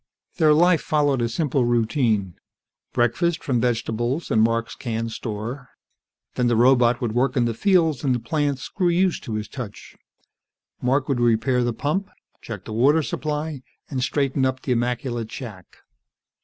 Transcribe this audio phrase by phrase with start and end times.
[0.37, 2.33] Their life followed a simple routine.
[2.91, 5.69] Breakfast, from vegetables and Mark's canned store.
[6.33, 9.47] Then the robot would work in the fields, and the plants grew used to his
[9.47, 9.95] touch.
[10.81, 12.09] Mark would repair the pump,
[12.41, 13.61] check the water supply,
[13.91, 15.67] and straighten up the immaculate shack.